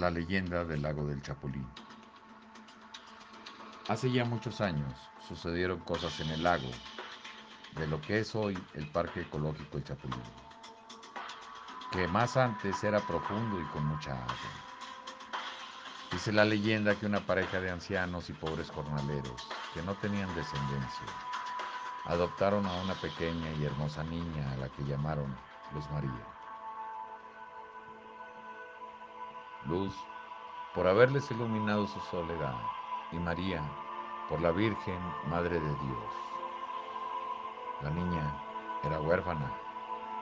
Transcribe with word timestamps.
La 0.00 0.08
leyenda 0.08 0.64
del 0.64 0.80
lago 0.80 1.04
del 1.04 1.20
Chapulín. 1.20 1.68
Hace 3.86 4.10
ya 4.10 4.24
muchos 4.24 4.62
años 4.62 4.94
sucedieron 5.28 5.80
cosas 5.80 6.18
en 6.20 6.30
el 6.30 6.42
lago 6.42 6.70
de 7.76 7.86
lo 7.86 8.00
que 8.00 8.20
es 8.20 8.34
hoy 8.34 8.56
el 8.72 8.86
Parque 8.86 9.20
Ecológico 9.20 9.76
El 9.76 9.84
Chapulín, 9.84 10.22
que 11.92 12.08
más 12.08 12.38
antes 12.38 12.82
era 12.82 13.00
profundo 13.00 13.60
y 13.60 13.64
con 13.74 13.84
mucha 13.84 14.12
agua. 14.12 14.34
Dice 16.10 16.32
la 16.32 16.46
leyenda 16.46 16.94
que 16.94 17.04
una 17.04 17.20
pareja 17.20 17.60
de 17.60 17.70
ancianos 17.70 18.30
y 18.30 18.32
pobres 18.32 18.70
jornaleros 18.70 19.48
que 19.74 19.82
no 19.82 19.94
tenían 19.96 20.34
descendencia 20.34 21.04
adoptaron 22.06 22.64
a 22.64 22.74
una 22.80 22.94
pequeña 22.94 23.52
y 23.52 23.66
hermosa 23.66 24.02
niña 24.04 24.50
a 24.50 24.56
la 24.56 24.70
que 24.70 24.82
llamaron 24.82 25.36
Luz 25.74 25.84
María. 25.90 26.39
Luz 29.66 29.94
por 30.74 30.86
haberles 30.86 31.30
iluminado 31.30 31.86
su 31.86 32.00
soledad 32.00 32.56
y 33.12 33.16
María 33.16 33.62
por 34.28 34.40
la 34.40 34.52
Virgen 34.52 34.98
Madre 35.28 35.60
de 35.60 35.68
Dios. 35.68 36.14
La 37.82 37.90
niña 37.90 38.42
era 38.82 39.00
huérfana. 39.00 39.52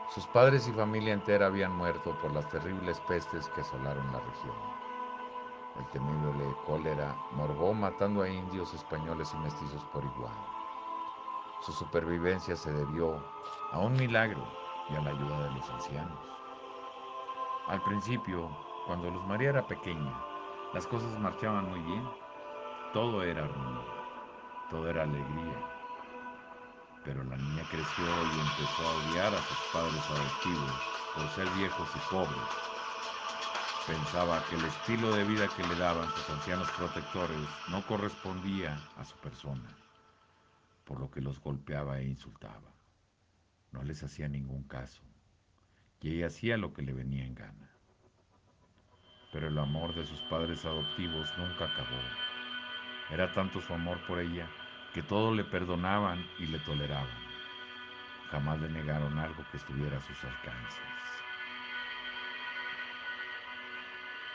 Sus 0.09 0.27
padres 0.27 0.67
y 0.67 0.73
familia 0.73 1.13
entera 1.13 1.47
habían 1.47 1.77
muerto 1.77 2.19
por 2.21 2.33
las 2.33 2.49
terribles 2.49 2.99
pestes 3.03 3.49
que 3.51 3.61
asolaron 3.61 4.11
la 4.13 4.21
región. 4.21 4.57
El 5.79 5.87
temible 5.91 6.57
cólera 6.67 7.15
morbó 7.33 7.73
matando 7.73 8.23
a 8.23 8.29
indios, 8.29 8.75
españoles 8.75 9.33
y 9.35 9.39
mestizos 9.39 9.85
por 9.93 10.05
igual. 10.05 10.35
Su 11.61 11.73
supervivencia 11.73 12.57
se 12.57 12.73
debió 12.73 13.23
a 13.73 13.79
un 13.79 13.93
milagro 13.93 14.43
y 14.89 14.97
a 14.97 15.01
la 15.03 15.11
ayuda 15.11 15.45
de 15.45 15.51
los 15.53 15.71
ancianos. 15.71 16.19
Al 17.69 17.83
principio, 17.83 18.49
cuando 18.89 19.11
Luz 19.11 19.27
María 19.27 19.51
era 19.51 19.67
pequeña, 19.67 20.19
las 20.73 20.87
cosas 20.87 21.13
marchaban 21.21 21.69
muy 21.69 21.79
bien. 21.81 22.09
Todo 22.95 23.23
era 23.23 23.45
armonía, 23.45 23.85
todo 24.71 24.89
era 24.89 25.03
alegría. 25.03 25.59
Pero 27.05 27.23
la 27.23 27.37
niña 27.37 27.63
creció 27.71 28.07
y 28.07 28.41
empezó 28.41 28.89
a 28.89 28.95
odiar 28.95 29.35
a 29.35 29.43
sus 29.43 29.59
padres 29.75 30.03
adoptivos 30.09 30.73
por 31.15 31.29
ser 31.35 31.47
viejos 31.59 31.87
y 31.95 32.11
pobres. 32.11 32.49
Pensaba 33.87 34.43
que 34.49 34.57
el 34.57 34.65
estilo 34.65 35.15
de 35.15 35.25
vida 35.25 35.49
que 35.55 35.67
le 35.67 35.75
daban 35.75 36.09
sus 36.09 36.31
ancianos 36.31 36.71
protectores 36.71 37.37
no 37.69 37.87
correspondía 37.87 38.81
a 38.97 39.05
su 39.05 39.19
persona, 39.19 39.69
por 40.85 40.99
lo 40.99 41.11
que 41.11 41.21
los 41.21 41.39
golpeaba 41.43 41.99
e 42.01 42.07
insultaba. 42.07 42.73
No 43.71 43.83
les 43.83 44.03
hacía 44.03 44.29
ningún 44.29 44.63
caso 44.63 45.03
y 46.01 46.15
ella 46.15 46.29
hacía 46.29 46.57
lo 46.57 46.73
que 46.73 46.81
le 46.81 46.95
venía 46.95 47.27
en 47.27 47.35
gana 47.35 47.78
pero 49.33 49.49
el 49.49 49.59
amor 49.59 49.95
de 49.95 50.07
sus 50.07 50.21
padres 50.23 50.65
adoptivos 50.65 51.31
nunca 51.37 51.67
acabó. 51.67 52.01
Era 53.11 53.33
tanto 53.33 53.61
su 53.61 53.75
amor 53.75 53.99
por 54.07 54.21
ella 54.21 54.47
que 54.95 55.03
todo 55.03 55.35
le 55.35 55.45
perdonaban 55.45 56.27
y 56.39 56.47
le 56.47 56.59
toleraban. 56.61 57.07
Jamás 58.31 58.61
le 58.61 58.69
negaron 58.69 59.19
algo 59.19 59.45
que 59.51 59.57
estuviera 59.57 59.99
a 59.99 60.03
sus 60.03 60.23
alcances. 60.25 60.79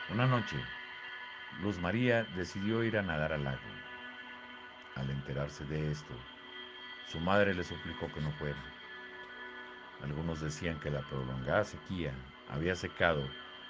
Una 0.10 0.28
noche, 0.28 0.58
Luz 1.62 1.80
María 1.80 2.24
decidió 2.36 2.84
ir 2.84 2.98
a 2.98 3.02
nadar 3.02 3.34
al 3.34 3.44
lago. 3.44 3.60
Al 4.96 5.10
enterarse 5.10 5.66
de 5.66 5.92
esto, 5.92 6.14
su 7.08 7.20
madre 7.20 7.54
le 7.54 7.64
suplicó 7.64 8.12
que 8.12 8.22
no 8.22 8.32
fuera. 8.34 8.62
Algunos 10.04 10.42
decían 10.42 10.80
que 10.80 10.92
la 10.92 11.02
prolongada 11.02 11.64
sequía 11.64 12.14
había 12.50 12.76
secado 12.76 13.24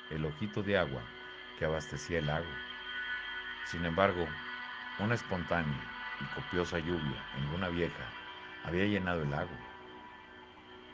el 0.09 0.25
ojito 0.25 0.63
de 0.63 0.77
agua 0.77 1.01
que 1.57 1.65
abastecía 1.65 2.19
el 2.19 2.27
lago. 2.27 2.51
Sin 3.65 3.85
embargo, 3.85 4.27
una 4.99 5.15
espontánea 5.15 5.79
y 6.21 6.25
copiosa 6.35 6.79
lluvia 6.79 7.23
en 7.37 7.51
luna 7.51 7.69
vieja 7.69 8.03
había 8.63 8.85
llenado 8.85 9.23
el 9.23 9.31
lago, 9.31 9.57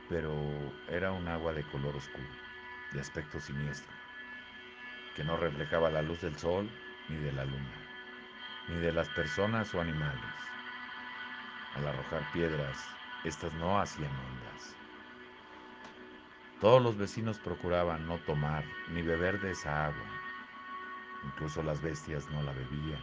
pero 0.10 0.34
era 0.90 1.12
un 1.12 1.28
agua 1.28 1.54
de 1.54 1.64
color 1.64 1.96
oscuro, 1.96 2.28
de 2.92 3.02
aspecto 3.02 3.40
siniestro, 3.40 3.94
que 5.16 5.24
no 5.24 5.38
reflejaba 5.38 5.90
la 5.90 6.02
luz 6.02 6.22
del 6.22 6.36
sol 6.38 6.70
ni 7.10 7.18
de 7.18 7.32
la 7.32 7.46
luna, 7.46 7.76
ni 8.68 8.76
de 8.78 8.92
las 8.92 9.08
personas 9.10 9.74
o 9.76 9.82
animales. 9.82 10.24
Al 11.76 11.88
arrojar 11.88 12.32
piedras, 12.32 12.78
estas 13.24 13.54
no 13.54 13.80
hacían 13.80 14.12
ondas. 14.12 14.76
Todos 16.60 16.84
los 16.84 16.98
vecinos 16.98 17.40
procuraban 17.40 18.06
no 18.06 18.18
tomar 18.18 18.66
ni 18.90 19.02
beber 19.02 19.40
de 19.40 19.52
esa 19.52 19.86
agua. 19.86 20.06
Incluso 21.24 21.64
las 21.64 21.82
bestias 21.82 22.30
no 22.32 22.44
la 22.44 22.52
bebían. 22.52 23.02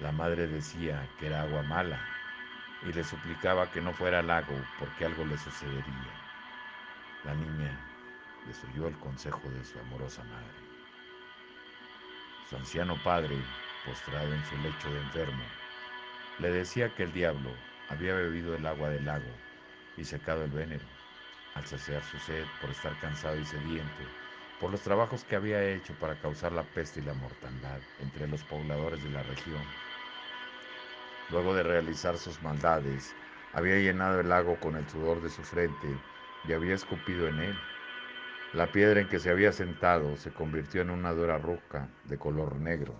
La 0.00 0.10
madre 0.10 0.48
decía 0.48 1.08
que 1.20 1.28
era 1.28 1.42
agua 1.42 1.62
mala 1.62 2.00
y 2.82 2.92
le 2.92 3.04
suplicaba 3.04 3.70
que 3.70 3.80
no 3.80 3.92
fuera 3.92 4.18
al 4.18 4.26
lago 4.26 4.56
porque 4.80 5.04
algo 5.04 5.24
le 5.24 5.38
sucedería. 5.38 6.12
La 7.22 7.34
niña 7.34 7.78
desoyó 8.44 8.88
el 8.88 8.98
consejo 8.98 9.48
de 9.50 9.64
su 9.64 9.78
amorosa 9.78 10.24
madre. 10.24 10.66
Su 12.50 12.56
anciano 12.56 12.96
padre, 13.04 13.36
postrado 13.84 14.32
en 14.34 14.44
su 14.46 14.56
lecho 14.58 14.90
de 14.90 14.98
enfermo, 14.98 15.44
le 16.40 16.50
decía 16.50 16.92
que 16.92 17.04
el 17.04 17.12
diablo 17.12 17.50
había 17.88 18.14
bebido 18.14 18.56
el 18.56 18.66
agua 18.66 18.88
del 18.88 19.04
lago 19.04 19.30
y 19.96 20.04
secado 20.04 20.42
el 20.42 20.50
vénero 20.50 20.84
al 21.56 21.64
saciar 21.64 22.02
su 22.04 22.18
sed 22.18 22.44
por 22.60 22.70
estar 22.70 22.98
cansado 23.00 23.38
y 23.38 23.44
sediento, 23.46 24.02
por 24.60 24.70
los 24.70 24.82
trabajos 24.82 25.24
que 25.24 25.36
había 25.36 25.64
hecho 25.64 25.94
para 25.94 26.20
causar 26.20 26.52
la 26.52 26.62
peste 26.62 27.00
y 27.00 27.04
la 27.04 27.14
mortandad 27.14 27.80
entre 28.00 28.28
los 28.28 28.42
pobladores 28.44 29.02
de 29.02 29.10
la 29.10 29.22
región. 29.22 29.62
Luego 31.30 31.54
de 31.54 31.62
realizar 31.62 32.18
sus 32.18 32.42
maldades, 32.42 33.14
había 33.54 33.78
llenado 33.78 34.20
el 34.20 34.28
lago 34.28 34.60
con 34.60 34.76
el 34.76 34.86
sudor 34.88 35.22
de 35.22 35.30
su 35.30 35.42
frente 35.42 35.88
y 36.46 36.52
había 36.52 36.74
escupido 36.74 37.26
en 37.26 37.40
él. 37.40 37.58
La 38.52 38.70
piedra 38.70 39.00
en 39.00 39.08
que 39.08 39.18
se 39.18 39.30
había 39.30 39.52
sentado 39.52 40.16
se 40.16 40.32
convirtió 40.32 40.82
en 40.82 40.90
una 40.90 41.12
dura 41.12 41.38
roca 41.38 41.88
de 42.04 42.18
color 42.18 42.56
negro. 42.56 42.94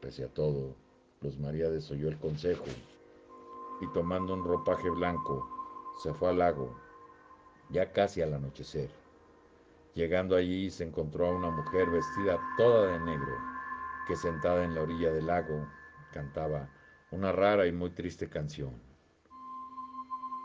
Pese 0.00 0.24
a 0.24 0.28
todo, 0.28 0.74
Luz 1.20 1.38
María 1.38 1.68
desoyó 1.68 2.08
el 2.08 2.18
consejo 2.18 2.64
y 3.80 3.92
tomando 3.92 4.34
un 4.34 4.44
ropaje 4.44 4.88
blanco 4.90 5.53
se 5.96 6.12
fue 6.14 6.30
al 6.30 6.38
lago, 6.38 6.78
ya 7.70 7.92
casi 7.92 8.22
al 8.22 8.34
anochecer. 8.34 8.90
Llegando 9.94 10.36
allí 10.36 10.70
se 10.70 10.84
encontró 10.84 11.28
a 11.28 11.34
una 11.34 11.50
mujer 11.50 11.88
vestida 11.90 12.38
toda 12.56 12.92
de 12.92 13.00
negro, 13.00 13.38
que 14.08 14.16
sentada 14.16 14.64
en 14.64 14.74
la 14.74 14.82
orilla 14.82 15.12
del 15.12 15.26
lago 15.26 15.66
cantaba 16.12 16.68
una 17.10 17.32
rara 17.32 17.66
y 17.66 17.72
muy 17.72 17.90
triste 17.90 18.28
canción. 18.28 18.80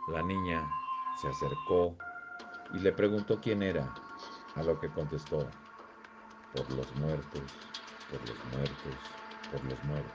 La 0.09 0.21
niña 0.21 0.69
se 1.19 1.27
acercó 1.27 1.95
y 2.73 2.79
le 2.79 2.91
preguntó 2.91 3.39
quién 3.41 3.63
era, 3.63 3.93
a 4.55 4.63
lo 4.63 4.79
que 4.79 4.89
contestó, 4.89 5.49
por 6.55 6.71
los 6.71 6.95
muertos, 6.95 7.41
por 8.09 8.19
los 8.27 8.45
muertos, 8.51 8.95
por 9.51 9.63
los 9.65 9.83
muertos. 9.83 10.11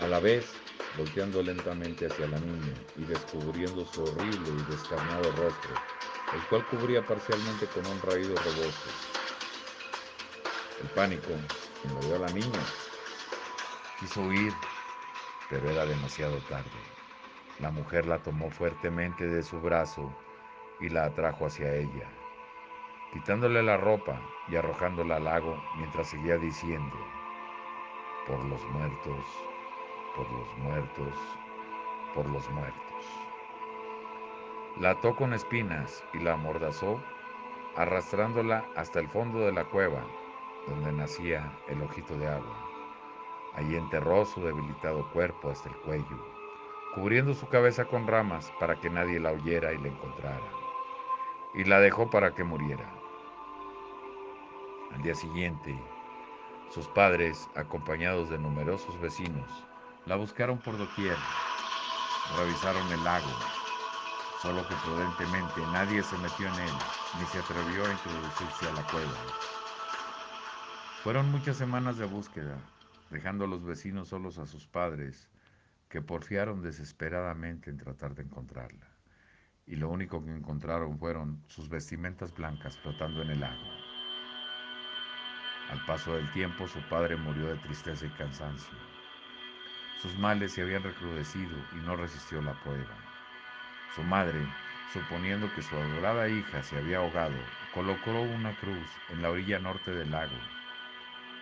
A 0.00 0.06
la 0.06 0.20
vez 0.20 0.52
volteando 0.96 1.42
lentamente 1.42 2.06
hacia 2.06 2.26
la 2.26 2.38
niña 2.38 2.74
y 2.96 3.04
descubriendo 3.04 3.84
su 3.86 4.02
horrible 4.02 4.50
y 4.50 4.70
descarnado 4.70 5.30
rostro, 5.32 5.74
el 6.34 6.40
cual 6.48 6.66
cubría 6.66 7.02
parcialmente 7.04 7.66
con 7.66 7.86
un 7.86 8.00
raído 8.02 8.34
rebozo. 8.36 8.90
El 10.82 10.88
pánico 10.88 11.30
invadió 11.84 12.16
a 12.16 12.18
la 12.20 12.28
niña. 12.28 12.60
Quiso 14.00 14.22
huir, 14.22 14.52
pero 15.48 15.70
era 15.70 15.86
demasiado 15.86 16.36
tarde. 16.48 16.70
La 17.60 17.70
mujer 17.70 18.06
la 18.06 18.18
tomó 18.22 18.50
fuertemente 18.50 19.26
de 19.26 19.42
su 19.42 19.60
brazo 19.60 20.12
y 20.80 20.88
la 20.88 21.04
atrajo 21.04 21.46
hacia 21.46 21.74
ella, 21.74 22.10
quitándole 23.12 23.62
la 23.62 23.76
ropa 23.76 24.20
y 24.48 24.56
arrojándola 24.56 25.16
al 25.16 25.24
lago 25.24 25.62
mientras 25.76 26.08
seguía 26.08 26.36
diciendo, 26.38 26.96
por 28.26 28.44
los 28.46 28.64
muertos, 28.70 29.24
por 30.16 30.30
los 30.30 30.58
muertos, 30.58 31.14
por 32.14 32.28
los 32.28 32.48
muertos. 32.50 32.82
La 34.80 34.90
ató 34.90 35.14
con 35.14 35.32
espinas 35.32 36.04
y 36.12 36.18
la 36.18 36.34
amordazó, 36.34 37.00
arrastrándola 37.76 38.64
hasta 38.76 39.00
el 39.00 39.08
fondo 39.08 39.40
de 39.40 39.52
la 39.52 39.64
cueva, 39.64 40.02
donde 40.66 40.92
nacía 40.92 41.52
el 41.68 41.82
ojito 41.82 42.16
de 42.16 42.28
agua. 42.28 42.68
Allí 43.54 43.76
enterró 43.76 44.24
su 44.24 44.42
debilitado 44.42 45.10
cuerpo 45.12 45.50
hasta 45.50 45.68
el 45.68 45.76
cuello, 45.76 46.26
cubriendo 46.94 47.34
su 47.34 47.46
cabeza 47.48 47.84
con 47.84 48.06
ramas 48.06 48.50
para 48.58 48.76
que 48.76 48.90
nadie 48.90 49.20
la 49.20 49.32
oyera 49.32 49.72
y 49.72 49.78
la 49.78 49.88
encontrara, 49.88 50.50
y 51.54 51.64
la 51.64 51.80
dejó 51.80 52.08
para 52.08 52.34
que 52.34 52.44
muriera. 52.44 52.90
Al 54.94 55.02
día 55.02 55.14
siguiente, 55.14 55.78
sus 56.68 56.88
padres, 56.88 57.50
acompañados 57.54 58.30
de 58.30 58.38
numerosos 58.38 58.98
vecinos, 59.00 59.66
la 60.06 60.16
buscaron 60.16 60.58
por 60.58 60.76
doquier, 60.76 61.16
revisaron 62.36 62.86
el 62.92 63.04
lago, 63.04 63.30
solo 64.40 64.66
que 64.66 64.74
prudentemente 64.84 65.60
nadie 65.72 66.02
se 66.02 66.18
metió 66.18 66.48
en 66.48 66.54
él, 66.54 66.74
ni 67.18 67.26
se 67.26 67.38
atrevió 67.38 67.86
a 67.86 67.92
introducirse 67.92 68.68
a 68.68 68.72
la 68.72 68.82
cueva. 68.86 69.16
Fueron 71.02 71.30
muchas 71.30 71.56
semanas 71.56 71.98
de 71.98 72.06
búsqueda, 72.06 72.58
dejando 73.10 73.44
a 73.44 73.48
los 73.48 73.64
vecinos 73.64 74.08
solos 74.08 74.38
a 74.38 74.46
sus 74.46 74.66
padres, 74.66 75.28
que 75.88 76.00
porfiaron 76.00 76.62
desesperadamente 76.62 77.70
en 77.70 77.76
tratar 77.76 78.14
de 78.14 78.22
encontrarla. 78.22 78.86
Y 79.66 79.76
lo 79.76 79.88
único 79.90 80.24
que 80.24 80.30
encontraron 80.30 80.98
fueron 80.98 81.44
sus 81.46 81.68
vestimentas 81.68 82.34
blancas 82.34 82.78
flotando 82.78 83.22
en 83.22 83.30
el 83.30 83.44
agua. 83.44 83.76
Al 85.70 85.84
paso 85.86 86.14
del 86.14 86.30
tiempo 86.32 86.66
su 86.66 86.80
padre 86.88 87.16
murió 87.16 87.46
de 87.46 87.56
tristeza 87.58 88.06
y 88.06 88.10
cansancio. 88.10 88.91
Sus 90.02 90.18
males 90.18 90.52
se 90.52 90.62
habían 90.62 90.82
recrudecido 90.82 91.56
y 91.70 91.76
no 91.76 91.94
resistió 91.94 92.42
la 92.42 92.54
prueba. 92.54 92.96
Su 93.94 94.02
madre, 94.02 94.44
suponiendo 94.92 95.48
que 95.54 95.62
su 95.62 95.76
adorada 95.76 96.28
hija 96.28 96.60
se 96.64 96.76
había 96.76 96.98
ahogado, 96.98 97.36
colocó 97.72 98.10
una 98.10 98.52
cruz 98.56 98.84
en 99.10 99.22
la 99.22 99.30
orilla 99.30 99.60
norte 99.60 99.92
del 99.92 100.10
lago, 100.10 100.34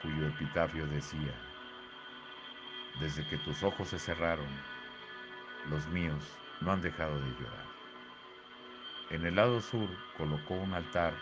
cuyo 0.03 0.27
epitafio 0.27 0.87
decía, 0.89 1.33
desde 3.01 3.27
que 3.29 3.39
tus 3.39 3.63
ojos 3.63 3.89
se 3.89 3.99
cerraron, 3.99 4.51
los 5.71 5.87
míos 5.89 6.23
no 6.61 6.73
han 6.73 6.83
dejado 6.83 7.19
de 7.19 7.31
llorar. 7.41 7.67
En 9.09 9.25
el 9.25 9.37
lado 9.37 9.63
sur 9.63 9.89
colocó 10.19 10.53
un 10.53 10.75
altar 10.75 11.15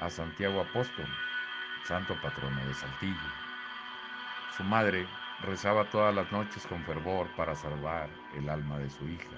a 0.00 0.08
Santiago 0.08 0.62
Apóstol, 0.62 1.06
santo 1.84 2.16
patrono 2.22 2.64
de 2.64 2.72
Saltillo. 2.72 3.30
Su 4.56 4.64
madre 4.64 5.06
rezaba 5.42 5.84
todas 5.90 6.14
las 6.14 6.30
noches 6.32 6.66
con 6.66 6.82
fervor 6.84 7.28
para 7.36 7.54
salvar 7.54 8.08
el 8.34 8.48
alma 8.48 8.78
de 8.78 8.90
su 8.90 9.06
hija, 9.08 9.36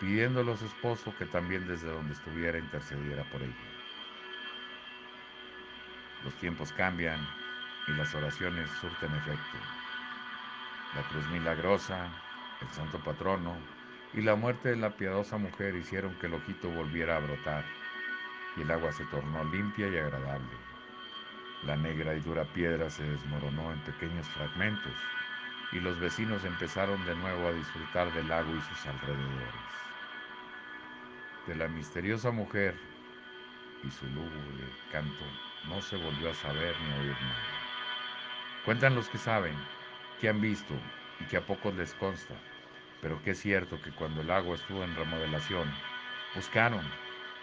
pidiéndole 0.00 0.52
a 0.52 0.56
su 0.56 0.66
esposo 0.66 1.14
que 1.18 1.26
también 1.26 1.66
desde 1.66 1.88
donde 1.88 2.14
estuviera 2.14 2.58
intercediera 2.58 3.24
por 3.30 3.42
ella. 3.42 3.54
Los 6.24 6.34
tiempos 6.34 6.72
cambian 6.72 7.20
y 7.88 7.92
las 7.92 8.14
oraciones 8.14 8.68
surten 8.80 9.14
efecto 9.14 9.58
la 10.94 11.02
cruz 11.04 11.26
milagrosa, 11.30 12.08
el 12.60 12.68
santo 12.70 12.98
patrono 12.98 13.56
y 14.12 14.22
la 14.22 14.34
muerte 14.34 14.70
de 14.70 14.76
la 14.76 14.90
piadosa 14.90 15.38
mujer 15.38 15.76
hicieron 15.76 16.14
que 16.18 16.26
el 16.26 16.34
ojito 16.34 16.68
volviera 16.68 17.16
a 17.16 17.20
brotar 17.20 17.64
y 18.56 18.62
el 18.62 18.70
agua 18.70 18.90
se 18.92 19.04
tornó 19.06 19.44
limpia 19.44 19.88
y 19.88 19.96
agradable. 19.96 20.69
La 21.66 21.76
negra 21.76 22.14
y 22.14 22.20
dura 22.20 22.44
piedra 22.44 22.88
se 22.88 23.02
desmoronó 23.02 23.70
en 23.72 23.80
pequeños 23.80 24.26
fragmentos 24.28 24.94
y 25.72 25.80
los 25.80 26.00
vecinos 26.00 26.42
empezaron 26.44 27.04
de 27.04 27.14
nuevo 27.14 27.48
a 27.48 27.52
disfrutar 27.52 28.12
del 28.14 28.28
lago 28.28 28.50
y 28.56 28.60
sus 28.62 28.86
alrededores. 28.86 29.70
De 31.46 31.54
la 31.54 31.68
misteriosa 31.68 32.30
mujer 32.30 32.74
y 33.84 33.90
su 33.90 34.06
lúgubre 34.06 34.68
canto 34.90 35.24
no 35.68 35.80
se 35.82 35.96
volvió 35.96 36.30
a 36.30 36.34
saber 36.34 36.74
ni 36.80 36.92
a 36.92 36.96
oír 36.96 37.22
nada. 37.22 37.60
Cuentan 38.64 38.94
los 38.94 39.08
que 39.08 39.18
saben 39.18 39.54
que 40.20 40.30
han 40.30 40.40
visto 40.40 40.74
y 41.20 41.24
que 41.24 41.36
a 41.36 41.46
pocos 41.46 41.74
les 41.74 41.92
consta, 41.94 42.34
pero 43.02 43.22
que 43.22 43.32
es 43.32 43.40
cierto 43.40 43.80
que 43.82 43.90
cuando 43.92 44.22
el 44.22 44.28
lago 44.28 44.54
estuvo 44.54 44.82
en 44.82 44.96
remodelación, 44.96 45.70
buscaron, 46.34 46.82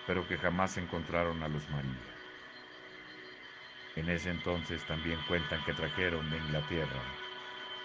pero 0.08 0.28
que 0.28 0.38
jamás 0.38 0.78
encontraron 0.78 1.44
a 1.44 1.48
los 1.48 1.70
María. 1.70 2.17
En 3.98 4.08
ese 4.10 4.30
entonces 4.30 4.86
también 4.86 5.20
cuentan 5.28 5.60
que 5.66 5.74
trajeron 5.74 6.30
de 6.30 6.38
Inglaterra 6.38 7.02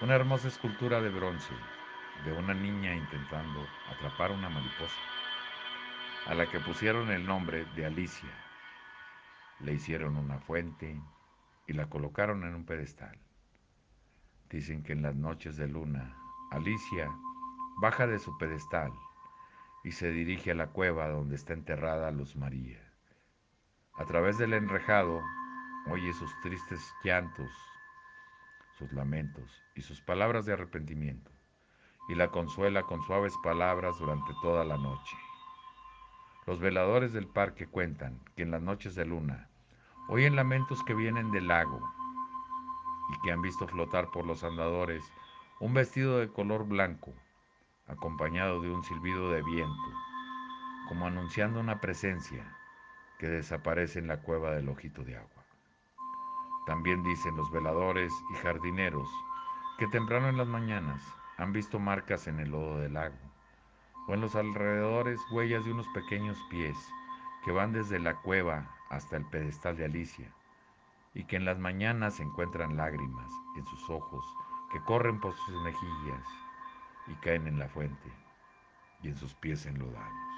una 0.02 0.14
hermosa 0.14 0.48
escultura 0.48 1.00
de 1.00 1.08
bronce 1.08 1.54
de 2.26 2.32
una 2.34 2.52
niña 2.52 2.94
intentando 2.94 3.66
atrapar 3.90 4.30
una 4.30 4.50
mariposa, 4.50 5.00
a 6.26 6.34
la 6.34 6.50
que 6.50 6.60
pusieron 6.60 7.10
el 7.10 7.26
nombre 7.26 7.64
de 7.74 7.86
Alicia. 7.86 8.28
Le 9.60 9.72
hicieron 9.72 10.18
una 10.18 10.38
fuente 10.38 11.00
y 11.66 11.72
la 11.72 11.88
colocaron 11.88 12.44
en 12.44 12.56
un 12.56 12.66
pedestal. 12.66 13.18
Dicen 14.50 14.82
que 14.82 14.92
en 14.92 15.00
las 15.00 15.14
noches 15.14 15.56
de 15.56 15.66
luna, 15.66 16.14
Alicia 16.50 17.10
baja 17.80 18.06
de 18.06 18.18
su 18.18 18.36
pedestal 18.36 18.92
y 19.82 19.92
se 19.92 20.10
dirige 20.10 20.50
a 20.50 20.56
la 20.56 20.66
cueva 20.66 21.08
donde 21.08 21.36
está 21.36 21.54
enterrada 21.54 22.10
Luz 22.10 22.36
María. 22.36 22.86
A 23.94 24.04
través 24.04 24.36
del 24.36 24.52
enrejado 24.52 25.22
oye 25.90 26.12
sus 26.12 26.30
tristes 26.40 26.94
llantos, 27.02 27.50
sus 28.78 28.92
lamentos 28.92 29.62
y 29.74 29.82
sus 29.82 30.00
palabras 30.00 30.46
de 30.46 30.52
arrepentimiento, 30.52 31.30
y 32.08 32.14
la 32.14 32.28
consuela 32.28 32.82
con 32.82 33.02
suaves 33.02 33.34
palabras 33.42 33.98
durante 33.98 34.32
toda 34.42 34.64
la 34.64 34.76
noche. 34.76 35.16
Los 36.46 36.60
veladores 36.60 37.12
del 37.12 37.26
parque 37.26 37.66
cuentan 37.66 38.20
que 38.36 38.42
en 38.42 38.50
las 38.50 38.62
noches 38.62 38.94
de 38.94 39.04
luna 39.04 39.48
oyen 40.08 40.36
lamentos 40.36 40.82
que 40.84 40.94
vienen 40.94 41.30
del 41.30 41.48
lago 41.48 41.80
y 43.10 43.20
que 43.22 43.32
han 43.32 43.42
visto 43.42 43.68
flotar 43.68 44.10
por 44.10 44.26
los 44.26 44.42
andadores 44.42 45.04
un 45.60 45.74
vestido 45.74 46.18
de 46.18 46.28
color 46.28 46.66
blanco, 46.66 47.14
acompañado 47.86 48.60
de 48.60 48.70
un 48.70 48.82
silbido 48.82 49.30
de 49.30 49.42
viento, 49.42 49.92
como 50.88 51.06
anunciando 51.06 51.60
una 51.60 51.80
presencia 51.80 52.56
que 53.18 53.28
desaparece 53.28 54.00
en 54.00 54.08
la 54.08 54.20
cueva 54.20 54.50
del 54.50 54.68
ojito 54.68 55.04
de 55.04 55.16
agua. 55.16 55.41
También 56.66 57.02
dicen 57.02 57.36
los 57.36 57.50
veladores 57.50 58.12
y 58.30 58.34
jardineros 58.36 59.08
que 59.78 59.88
temprano 59.88 60.28
en 60.28 60.36
las 60.36 60.46
mañanas 60.46 61.02
han 61.36 61.52
visto 61.52 61.80
marcas 61.80 62.28
en 62.28 62.38
el 62.38 62.50
lodo 62.50 62.78
del 62.78 62.94
lago, 62.94 63.18
o 64.06 64.14
en 64.14 64.20
los 64.20 64.36
alrededores 64.36 65.20
huellas 65.32 65.64
de 65.64 65.72
unos 65.72 65.88
pequeños 65.88 66.38
pies 66.50 66.76
que 67.44 67.50
van 67.50 67.72
desde 67.72 67.98
la 67.98 68.14
cueva 68.14 68.70
hasta 68.90 69.16
el 69.16 69.24
pedestal 69.24 69.76
de 69.76 69.86
Alicia, 69.86 70.32
y 71.14 71.24
que 71.24 71.36
en 71.36 71.44
las 71.44 71.58
mañanas 71.58 72.20
encuentran 72.20 72.76
lágrimas 72.76 73.32
en 73.56 73.66
sus 73.66 73.90
ojos 73.90 74.24
que 74.70 74.80
corren 74.84 75.20
por 75.20 75.34
sus 75.34 75.62
mejillas 75.62 76.26
y 77.08 77.14
caen 77.16 77.48
en 77.48 77.58
la 77.58 77.68
fuente 77.68 78.12
y 79.02 79.08
en 79.08 79.16
sus 79.16 79.34
pies 79.34 79.66
enlodados. 79.66 80.31